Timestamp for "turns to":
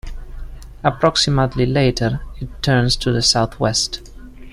2.63-3.11